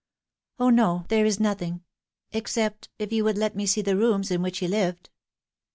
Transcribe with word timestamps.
"0, 0.57 0.71
no, 0.71 1.05
there 1.09 1.27
is 1.27 1.39
nothing 1.39 1.83
except 2.31 2.89
if 2.97 3.13
you 3.13 3.23
would 3.23 3.37
let 3.37 3.55
me 3.55 3.67
see 3.67 3.83
the 3.83 3.95
rooms 3.95 4.31
in 4.31 4.41
which 4.41 4.57
he 4.57 4.67
lived." 4.67 5.11